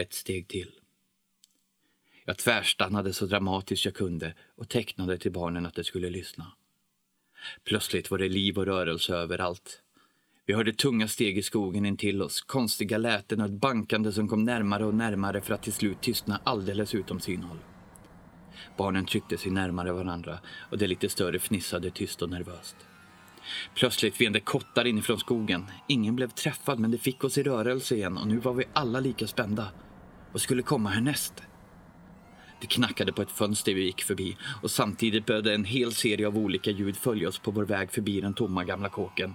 Ett 0.00 0.14
steg 0.14 0.48
till. 0.48 0.70
Jag 2.24 2.38
tvärstannade 2.38 3.12
så 3.12 3.26
dramatiskt 3.26 3.84
jag 3.84 3.94
kunde 3.94 4.34
och 4.56 4.68
tecknade 4.68 5.18
till 5.18 5.32
barnen 5.32 5.66
att 5.66 5.74
de 5.74 5.84
skulle 5.84 6.10
lyssna. 6.10 6.52
Plötsligt 7.64 8.10
var 8.10 8.18
det 8.18 8.28
liv 8.28 8.58
och 8.58 8.66
rörelse 8.66 9.14
överallt. 9.14 9.82
Vi 10.46 10.54
hörde 10.54 10.72
tunga 10.72 11.08
steg 11.08 11.38
i 11.38 11.42
skogen 11.42 11.86
intill 11.86 12.22
oss, 12.22 12.40
konstiga 12.40 12.98
läten 12.98 13.40
och 13.40 13.46
ett 13.46 13.52
bankande 13.52 14.12
som 14.12 14.28
kom 14.28 14.44
närmare 14.44 14.84
och 14.84 14.94
närmare 14.94 15.40
för 15.40 15.54
att 15.54 15.62
till 15.62 15.72
slut 15.72 16.00
tystna 16.00 16.40
alldeles 16.44 16.94
utom 16.94 17.20
synhåll. 17.20 17.58
Barnen 18.76 19.06
tryckte 19.06 19.38
sig 19.38 19.50
närmare 19.50 19.92
varandra 19.92 20.38
och 20.70 20.78
det 20.78 20.86
lite 20.86 21.08
större 21.08 21.38
fnissade 21.38 21.90
tyst 21.90 22.22
och 22.22 22.30
nervöst. 22.30 22.76
Plötsligt 23.74 24.20
vände 24.20 24.40
kottar 24.40 24.86
inifrån 24.86 25.18
skogen. 25.18 25.66
Ingen 25.88 26.16
blev 26.16 26.30
träffad 26.30 26.78
men 26.78 26.90
det 26.90 26.98
fick 26.98 27.24
oss 27.24 27.38
i 27.38 27.42
rörelse 27.42 27.94
igen 27.94 28.18
och 28.18 28.26
nu 28.26 28.38
var 28.38 28.54
vi 28.54 28.64
alla 28.72 29.00
lika 29.00 29.26
spända. 29.26 29.68
Vad 30.32 30.42
skulle 30.42 30.62
komma 30.62 30.88
härnäst? 30.90 31.42
Det 32.60 32.66
knackade 32.66 33.12
på 33.12 33.22
ett 33.22 33.30
fönster 33.30 33.74
vi 33.74 33.84
gick 33.84 34.02
förbi 34.02 34.36
och 34.62 34.70
samtidigt 34.70 35.26
började 35.26 35.54
en 35.54 35.64
hel 35.64 35.92
serie 35.92 36.26
av 36.26 36.38
olika 36.38 36.70
ljud 36.70 36.96
följa 36.96 37.28
oss 37.28 37.38
på 37.38 37.50
vår 37.50 37.64
väg 37.64 37.90
förbi 37.90 38.20
den 38.20 38.34
tomma 38.34 38.64
gamla 38.64 38.88
kåken. 38.88 39.34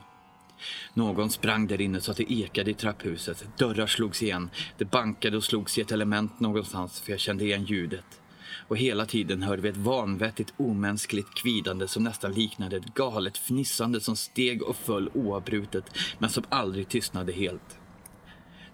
Någon 0.94 1.30
sprang 1.30 1.68
där 1.68 1.82
inne 1.82 2.02
så 2.02 2.12
att 2.12 2.18
det 2.18 2.34
ekade 2.34 2.72
i 2.72 2.74
trapphuset. 2.74 3.58
Dörrar 3.58 3.88
slogs 3.88 4.24
igen. 4.24 4.50
Det 4.78 4.86
bankade 4.86 5.38
och 5.38 5.44
slogs 5.44 5.78
i 5.78 5.82
ett 5.82 5.92
element 5.92 6.40
någonstans 6.40 7.02
för 7.02 7.12
jag 7.12 7.20
kände 7.20 7.44
igen 7.44 7.64
ljudet 7.66 8.21
och 8.68 8.78
hela 8.78 9.06
tiden 9.06 9.44
hörde 9.44 9.62
vi 9.62 9.70
ett 9.70 9.78
vanvettigt 9.78 10.54
omänskligt 10.58 11.34
kvidande 11.34 11.88
som 11.88 12.04
nästan 12.04 12.34
liknade 12.34 12.78
ett 12.78 12.94
galet 12.94 13.38
fnissande 13.38 14.02
som 14.02 14.16
steg 14.16 14.64
och 14.64 14.76
föll 14.76 15.10
oavbrutet 15.14 15.86
men 16.20 16.30
som 16.30 16.44
aldrig 16.50 16.88
tystnade 16.88 17.32
helt. 17.32 17.78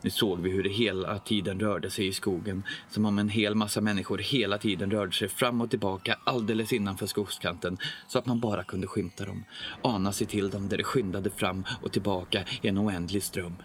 Nu 0.02 0.10
såg 0.10 0.40
vi 0.40 0.50
hur 0.50 0.64
det 0.64 0.70
hela 0.70 1.20
tiden 1.20 1.60
rörde 1.60 1.90
sig 1.90 2.08
i 2.08 2.14
skogen 2.14 2.64
som 2.90 3.06
om 3.06 3.20
en 3.20 3.30
hel 3.30 3.56
massa 3.56 3.82
människor 3.82 4.18
hela 4.18 4.58
tiden 4.58 4.92
rörde 4.92 5.12
sig 5.12 5.28
fram 5.28 5.62
och 5.62 5.70
tillbaka 5.70 6.20
alldeles 6.24 6.74
innanför 6.74 7.06
skogskanten 7.06 7.78
så 8.08 8.20
att 8.20 8.26
man 8.26 8.40
bara 8.40 8.64
kunde 8.64 8.88
skymta 8.88 9.26
dem, 9.26 9.44
ana 9.82 10.12
sig 10.12 10.28
till 10.28 10.50
dem 10.50 10.70
där 10.70 10.78
de 10.78 10.84
skyndade 10.84 11.30
fram 11.30 11.66
och 11.82 11.92
tillbaka 11.92 12.44
i 12.62 12.68
en 12.68 12.78
oändlig 12.78 13.24
ström. 13.24 13.56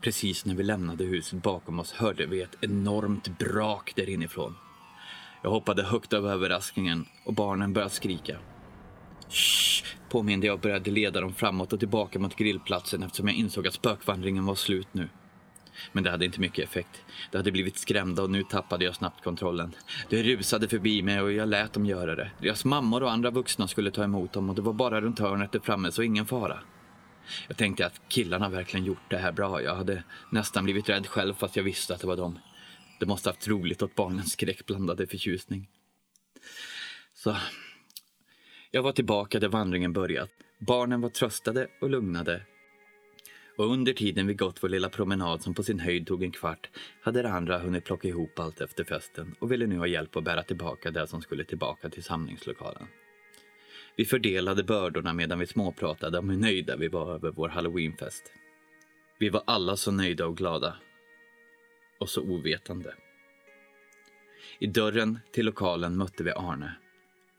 Precis 0.00 0.44
när 0.44 0.54
vi 0.54 0.62
lämnade 0.62 1.04
huset 1.04 1.42
bakom 1.42 1.78
oss 1.78 1.92
hörde 1.92 2.26
vi 2.26 2.42
ett 2.42 2.56
enormt 2.60 3.38
brak 3.38 3.92
där 3.96 4.08
inifrån. 4.08 4.56
Jag 5.42 5.50
hoppade 5.50 5.82
högt 5.82 6.12
av 6.12 6.26
överraskningen 6.26 7.06
och 7.24 7.34
barnen 7.34 7.72
började 7.72 7.94
skrika. 7.94 8.38
Shh, 9.28 9.84
påminde 10.10 10.46
jag 10.46 10.54
och 10.54 10.60
började 10.60 10.90
leda 10.90 11.20
dem 11.20 11.34
framåt 11.34 11.72
och 11.72 11.78
tillbaka 11.78 12.18
mot 12.18 12.36
grillplatsen 12.36 13.02
eftersom 13.02 13.28
jag 13.28 13.36
insåg 13.36 13.66
att 13.66 13.74
spökvandringen 13.74 14.46
var 14.46 14.54
slut 14.54 14.88
nu. 14.92 15.08
Men 15.92 16.04
det 16.04 16.10
hade 16.10 16.24
inte 16.24 16.40
mycket 16.40 16.64
effekt. 16.64 17.04
De 17.30 17.36
hade 17.36 17.52
blivit 17.52 17.78
skrämda 17.78 18.22
och 18.22 18.30
nu 18.30 18.42
tappade 18.42 18.84
jag 18.84 18.94
snabbt 18.94 19.24
kontrollen. 19.24 19.74
De 20.08 20.22
rusade 20.22 20.68
förbi 20.68 21.02
mig 21.02 21.20
och 21.20 21.32
jag 21.32 21.48
lät 21.48 21.72
dem 21.72 21.86
göra 21.86 22.14
det. 22.14 22.30
Deras 22.38 22.64
mammor 22.64 23.02
och 23.02 23.12
andra 23.12 23.30
vuxna 23.30 23.68
skulle 23.68 23.90
ta 23.90 24.04
emot 24.04 24.32
dem 24.32 24.48
och 24.48 24.54
det 24.54 24.62
var 24.62 24.72
bara 24.72 25.00
runt 25.00 25.18
hörnet 25.18 25.52
där 25.52 25.60
framme 25.60 25.92
så 25.92 26.02
ingen 26.02 26.26
fara. 26.26 26.58
Jag 27.48 27.56
tänkte 27.56 27.86
att 27.86 28.00
killarna 28.08 28.48
verkligen 28.48 28.86
gjort 28.86 29.10
det 29.10 29.16
här 29.16 29.32
bra. 29.32 29.62
Jag 29.62 29.74
hade 29.74 30.04
nästan 30.30 30.64
blivit 30.64 30.88
rädd 30.88 31.06
själv 31.06 31.34
fast 31.34 31.56
jag 31.56 31.64
visste 31.64 31.94
att 31.94 32.00
det 32.00 32.06
var 32.06 32.16
dem. 32.16 32.38
De 33.00 33.06
måste 33.06 33.28
haft 33.28 33.48
roligt 33.48 33.82
åt 33.82 33.94
barnens 33.94 34.32
skräckblandade 34.32 35.06
förtjusning. 35.06 35.68
Så 37.14 37.36
jag 38.70 38.82
var 38.82 38.92
tillbaka 38.92 39.40
där 39.40 39.48
vandringen 39.48 39.92
börjat. 39.92 40.30
Barnen 40.58 41.00
var 41.00 41.08
tröstade 41.08 41.68
och 41.80 41.90
lugnade. 41.90 42.42
Och 43.56 43.72
under 43.72 43.92
tiden 43.92 44.26
vi 44.26 44.34
gått 44.34 44.62
vår 44.62 44.68
lilla 44.68 44.88
promenad 44.88 45.42
som 45.42 45.54
på 45.54 45.62
sin 45.62 45.80
höjd 45.80 46.06
tog 46.06 46.22
en 46.22 46.32
kvart 46.32 46.70
hade 47.02 47.22
de 47.22 47.28
andra 47.28 47.58
hunnit 47.58 47.84
plocka 47.84 48.08
ihop 48.08 48.38
allt 48.38 48.60
efter 48.60 48.84
festen 48.84 49.34
och 49.38 49.52
ville 49.52 49.66
nu 49.66 49.78
ha 49.78 49.86
hjälp 49.86 50.16
att 50.16 50.24
bära 50.24 50.42
tillbaka 50.42 50.90
det 50.90 51.06
som 51.06 51.22
skulle 51.22 51.44
tillbaka 51.44 51.90
till 51.90 52.04
samlingslokalen. 52.04 52.86
Vi 54.00 54.06
fördelade 54.06 54.62
bördorna 54.62 55.12
medan 55.12 55.38
vi 55.38 55.46
småpratade 55.46 56.18
om 56.18 56.30
hur 56.30 56.36
nöjda 56.36 56.76
vi 56.76 56.88
var 56.88 57.14
över 57.14 57.30
vår 57.30 57.48
halloweenfest. 57.48 58.32
Vi 59.18 59.28
var 59.28 59.42
alla 59.46 59.76
så 59.76 59.90
nöjda 59.90 60.26
och 60.26 60.36
glada. 60.36 60.76
Och 61.98 62.08
så 62.08 62.22
ovetande. 62.22 62.94
I 64.58 64.66
dörren 64.66 65.18
till 65.32 65.46
lokalen 65.46 65.96
mötte 65.96 66.24
vi 66.24 66.30
Arne. 66.30 66.76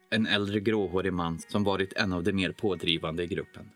En 0.09 0.27
äldre 0.27 0.59
gråhårig 0.59 1.13
man 1.13 1.39
som 1.39 1.63
varit 1.63 1.93
en 1.93 2.13
av 2.13 2.23
de 2.23 2.33
mer 2.33 2.51
pådrivande 2.51 3.23
i 3.23 3.27
gruppen. 3.27 3.69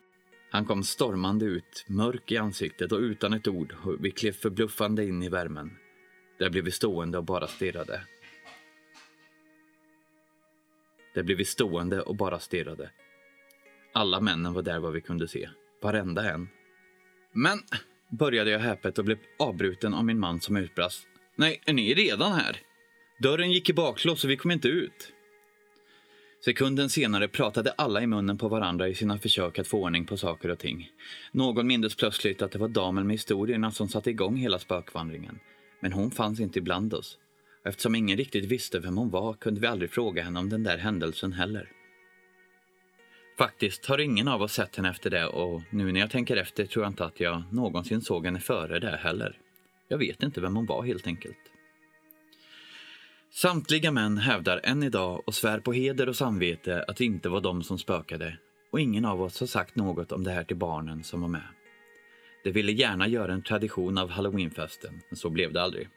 Han 0.52 0.66
kom 0.66 0.84
stormande 0.84 1.46
ut, 1.46 1.86
mörk 1.88 2.32
i 2.32 2.38
ansiktet 2.38 2.92
och 2.92 3.00
utan 3.00 3.34
ett 3.34 3.48
ord 3.48 3.76
och 3.84 4.06
vi 4.06 4.12
klev 4.12 4.32
förbluffande 4.32 5.06
in 5.06 5.24
i 5.24 5.30
värmen. 5.30 5.72
Där 6.40 6.50
blev 6.50 6.64
vi 6.64 6.72
stående 6.72 7.18
och 7.18 7.26
bara 7.26 7.48
stirrade. 7.48 8.02
Där 11.16 11.24
blev 11.24 11.38
vi 11.38 11.46
stående 11.46 12.02
och 12.02 12.16
bara 12.16 12.40
stirrade. 12.40 12.90
Alla 13.94 14.22
männen 14.22 14.54
var 14.54 14.62
där 14.62 14.80
vad 14.80 14.94
vi 14.94 15.02
kunde 15.02 15.28
se. 15.28 15.50
Varenda 15.82 16.32
en. 16.32 16.48
Men, 17.34 17.60
började 18.10 18.52
jag 18.52 18.60
häpet 18.60 18.98
och 18.98 19.06
blev 19.06 19.18
avbruten 19.40 19.94
av 19.94 20.06
min 20.06 20.20
man 20.20 20.42
som 20.42 20.58
utbrast. 20.58 21.08
Nej, 21.36 21.62
är 21.66 21.74
ni 21.74 21.94
redan 21.94 22.32
här? 22.32 22.58
Dörren 23.20 23.52
gick 23.52 23.70
i 23.70 23.74
baklås 23.74 24.24
och 24.24 24.30
vi 24.30 24.38
kom 24.38 24.52
inte 24.52 24.68
ut. 24.68 25.12
Sekunden 26.46 26.90
senare 26.90 27.28
pratade 27.28 27.72
alla 27.72 28.02
i 28.02 28.08
munnen 28.08 28.38
på 28.38 28.48
varandra 28.48 28.88
i 28.88 28.96
sina 28.96 29.18
försök 29.18 29.60
att 29.60 29.68
få 29.68 29.84
ordning 29.84 30.06
på 30.06 30.18
saker 30.18 30.50
och 30.50 30.60
ting. 30.60 30.90
Någon 31.32 31.68
mindes 31.68 31.96
plötsligt 31.96 32.42
att 32.42 32.52
det 32.52 32.60
var 32.60 32.68
damen 32.68 33.08
med 33.08 33.14
historierna 33.14 33.72
som 33.72 33.88
satte 33.88 34.10
igång 34.10 34.36
hela 34.36 34.60
spökvandringen. 34.60 35.40
Men 35.80 35.94
hon 35.94 36.12
fanns 36.12 36.40
inte 36.40 36.60
ibland 36.60 36.94
oss. 36.94 37.18
Eftersom 37.66 37.96
ingen 37.96 38.18
riktigt 38.18 38.46
visste 38.46 38.80
vem 38.80 38.98
hon 38.98 39.10
var 39.10 39.34
kunde 39.34 39.62
vi 39.62 39.68
aldrig 39.68 39.92
fråga 39.92 40.24
henne 40.24 40.40
om 40.40 40.50
den 40.50 40.64
där 40.64 40.78
händelsen 40.78 41.34
heller. 41.34 41.72
Faktiskt 43.38 43.86
har 43.86 43.98
ingen 43.98 44.28
av 44.28 44.42
oss 44.42 44.54
sett 44.54 44.76
henne 44.76 44.90
efter 44.90 45.10
det 45.10 45.26
och 45.26 45.62
nu 45.70 45.92
när 45.92 46.00
jag 46.00 46.12
tänker 46.12 46.38
efter 46.38 46.66
tror 46.66 46.86
jag 46.86 46.92
inte 46.92 47.06
att 47.06 47.20
jag 47.20 47.44
någonsin 47.52 48.02
såg 48.02 48.26
henne 48.26 48.40
före 48.40 48.80
det 48.80 48.98
heller. 48.98 49.38
Jag 49.88 49.98
vet 49.98 50.24
inte 50.24 50.42
vem 50.42 50.56
hon 50.56 50.66
var 50.66 50.84
helt 50.84 51.08
enkelt. 51.08 51.38
Samtliga 53.32 53.92
män 53.92 54.18
hävdar 54.18 54.62
än 54.64 54.84
idag 54.84 55.24
och 55.26 55.36
svär 55.36 55.60
på 55.60 55.74
heder 55.74 56.10
och 56.10 56.16
samvete 56.16 56.86
att 56.88 56.98
det 56.98 57.06
inte 57.06 57.30
var 57.30 57.42
de 57.42 57.64
som 57.64 57.78
spökade 57.80 58.38
och 58.72 58.80
ingen 58.80 59.06
av 59.06 59.22
oss 59.22 59.40
har 59.40 59.48
sagt 59.48 59.76
något 59.76 60.12
om 60.12 60.24
det 60.24 60.32
här 60.32 60.44
till 60.44 60.58
barnen 60.58 61.04
som 61.04 61.22
var 61.22 61.28
med. 61.28 61.48
De 62.44 62.52
ville 62.52 62.72
gärna 62.72 63.08
göra 63.08 63.34
en 63.34 63.44
tradition 63.44 63.98
av 63.98 64.10
halloweenfesten, 64.10 65.02
men 65.10 65.18
så 65.18 65.30
blev 65.30 65.54
det 65.54 65.62
aldrig. 65.62 65.90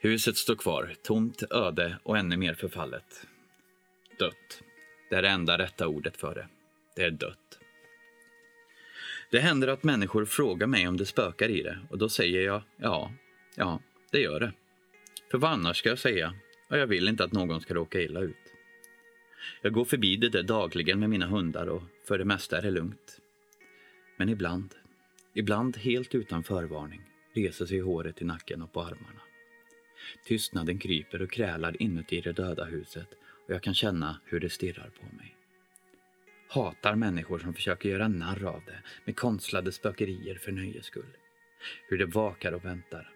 Huset 0.00 0.36
står 0.36 0.54
kvar, 0.54 0.94
tomt, 1.02 1.42
öde 1.50 1.98
och 2.02 2.18
ännu 2.18 2.36
mer 2.36 2.54
förfallet. 2.54 3.26
Dött. 4.18 4.62
Det 5.10 5.16
är 5.16 5.22
det 5.22 5.28
enda 5.28 5.58
rätta 5.58 5.86
ordet 5.86 6.16
för 6.16 6.34
det. 6.34 6.48
Det 6.96 7.02
är 7.02 7.10
dött. 7.10 7.58
Det 9.30 9.40
händer 9.40 9.68
att 9.68 9.82
människor 9.82 10.24
frågar 10.24 10.66
mig 10.66 10.88
om 10.88 10.96
det 10.96 11.06
spökar 11.06 11.48
i 11.48 11.62
det 11.62 11.78
och 11.90 11.98
då 11.98 12.08
säger 12.08 12.42
jag 12.42 12.62
ja, 12.76 13.12
ja, 13.54 13.80
det 14.10 14.20
gör 14.20 14.40
det. 14.40 14.52
För 15.30 15.38
vad 15.38 15.50
annars 15.50 15.76
ska 15.76 15.88
jag 15.88 15.98
säga? 15.98 16.34
Och 16.68 16.78
jag 16.78 16.86
vill 16.86 17.08
inte 17.08 17.24
att 17.24 17.32
någon 17.32 17.60
ska 17.60 17.74
råka 17.74 18.00
illa 18.00 18.20
ut. 18.20 18.36
Jag 19.62 19.72
går 19.72 19.84
förbi 19.84 20.16
det 20.16 20.28
där 20.28 20.42
dagligen 20.42 21.00
med 21.00 21.10
mina 21.10 21.26
hundar 21.26 21.66
och 21.66 21.82
för 22.08 22.18
det 22.18 22.24
mesta 22.24 22.58
är 22.58 22.62
det 22.62 22.70
lugnt. 22.70 23.20
Men 24.16 24.28
ibland, 24.28 24.74
ibland 25.34 25.76
helt 25.76 26.14
utan 26.14 26.42
förvarning, 26.42 27.02
reser 27.34 27.66
sig 27.66 27.80
håret 27.80 28.22
i 28.22 28.24
nacken 28.24 28.62
och 28.62 28.72
på 28.72 28.80
armarna. 28.80 29.20
Tystnaden 30.24 30.78
kryper 30.78 31.22
och 31.22 31.30
krälar 31.30 31.82
inuti 31.82 32.20
det 32.20 32.32
döda 32.32 32.64
huset 32.64 33.08
och 33.46 33.54
jag 33.54 33.62
kan 33.62 33.74
känna 33.74 34.20
hur 34.24 34.40
det 34.40 34.50
stirrar 34.50 34.90
på 35.00 35.16
mig. 35.16 35.36
Hatar 36.48 36.94
människor 36.94 37.38
som 37.38 37.54
försöker 37.54 37.88
göra 37.88 38.08
narr 38.08 38.44
av 38.44 38.62
det 38.66 38.82
med 39.04 39.16
konstlade 39.16 39.72
spökerier 39.72 40.34
för 40.34 40.52
nöjes 40.52 40.84
skull. 40.84 41.16
Hur 41.88 41.98
det 41.98 42.06
vakar 42.06 42.52
och 42.52 42.64
väntar. 42.64 43.10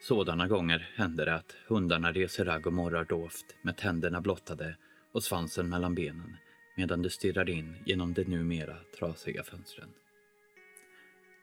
Sådana 0.00 0.48
gånger 0.48 0.90
händer 0.94 1.26
det 1.26 1.34
att 1.34 1.56
hundarna 1.66 2.12
reser 2.12 2.44
ragg 2.44 2.66
och 2.66 2.72
morrar 2.72 3.04
dovt 3.04 3.56
med 3.62 3.76
tänderna 3.76 4.20
blottade 4.20 4.76
och 5.12 5.22
svansen 5.22 5.68
mellan 5.68 5.94
benen 5.94 6.36
medan 6.76 7.02
de 7.02 7.10
stirrar 7.10 7.50
in 7.50 7.76
genom 7.86 8.14
de 8.14 8.24
numera 8.24 8.76
trasiga 8.98 9.42
fönstren. 9.42 9.88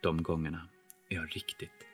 De 0.01 0.23
gångerna 0.23 0.69
är 1.09 1.15
jag 1.15 1.35
riktigt, 1.35 1.61
riktigt 1.61 1.92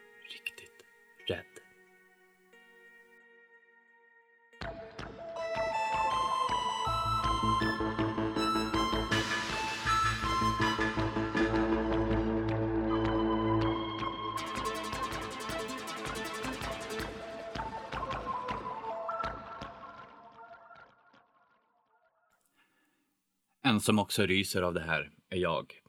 En 23.80 23.84
som 23.84 24.00
också 24.00 24.26
ryser 24.26 24.62
av 24.62 24.74
det 24.74 24.82
här 24.82 25.12
är 25.30 25.38
jag. 25.38 25.82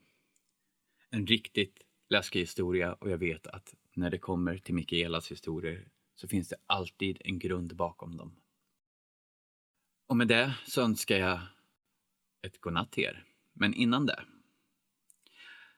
En 1.11 1.27
riktigt 1.27 1.83
läskig 2.09 2.41
historia 2.41 2.93
och 2.93 3.11
jag 3.11 3.19
vet 3.19 3.47
att 3.47 3.75
när 3.95 4.11
det 4.11 4.19
kommer 4.19 4.59
till 4.59 4.75
Mikaelas 4.75 5.31
historier 5.31 5.89
så 6.15 6.29
finns 6.29 6.49
det 6.49 6.57
alltid 6.67 7.19
en 7.25 7.39
grund 7.39 7.77
bakom 7.77 8.17
dem. 8.17 8.37
Och 10.07 10.17
med 10.17 10.29
det 10.29 10.55
så 10.67 10.83
önskar 10.83 11.17
jag 11.17 11.41
ett 12.43 12.61
godnatt 12.61 12.93
till 12.93 13.05
er. 13.05 13.25
Men 13.53 13.75
innan 13.75 14.07
det. 14.07 14.25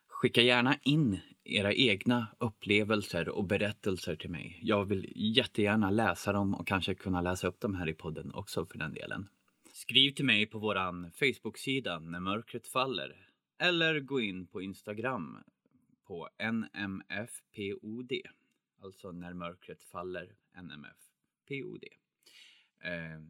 Skicka 0.07 0.43
gärna 0.43 0.79
in 0.83 1.21
era 1.45 1.73
egna 1.73 2.27
upplevelser 2.39 3.29
och 3.29 3.45
berättelser 3.45 4.17
till 4.17 4.31
mig. 4.31 4.59
Jag 4.63 4.85
vill 4.85 5.13
jättegärna 5.17 5.91
läsa 5.91 6.33
dem 6.33 6.55
och 6.55 6.67
kanske 6.67 6.95
kunna 6.95 7.21
läsa 7.21 7.49
upp 7.49 7.61
dem 7.61 7.75
här 7.75 7.89
i 7.89 7.95
podden 7.95 8.35
också 8.35 8.67
för 8.67 8.79
den 8.79 8.95
delen. 8.95 9.29
Skriv 9.93 10.13
till 10.13 10.25
mig 10.25 10.47
på 10.47 10.59
våran 10.59 11.13
Facebook-sida 11.13 11.99
När 11.99 12.21
mörkret 12.21 12.69
faller 12.69 13.29
eller 13.59 14.01
gå 14.01 14.21
in 14.21 14.47
på 14.47 14.63
Instagram 14.63 15.39
på 16.05 16.29
NMFPOD. 16.53 18.13
Alltså 18.83 19.13
När 19.13 19.33
mörkret 19.33 19.83
faller 19.83 20.35
NMFPOD. 20.63 21.85
Eh, 22.79 23.21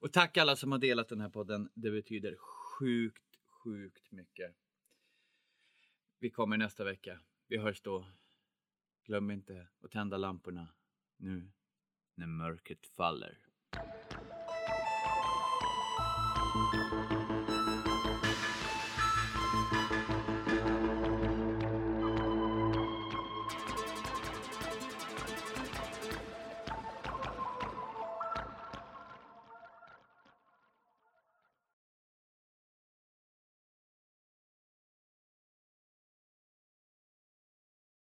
och 0.00 0.12
tack 0.12 0.36
alla 0.36 0.56
som 0.56 0.72
har 0.72 0.78
delat 0.78 1.08
den 1.08 1.20
här 1.20 1.28
podden. 1.28 1.70
Det 1.74 1.90
betyder 1.90 2.36
sjukt, 2.36 3.38
sjukt 3.46 4.12
mycket. 4.12 4.54
Vi 6.18 6.30
kommer 6.30 6.56
nästa 6.56 6.84
vecka. 6.84 7.20
Vi 7.48 7.56
hörs 7.56 7.80
då. 7.80 8.06
Glöm 9.04 9.30
inte 9.30 9.66
att 9.82 9.90
tända 9.90 10.16
lamporna 10.16 10.68
nu 11.16 11.50
när 12.14 12.26
mörkret 12.26 12.86
faller. 12.86 13.38
Música 16.52 17.19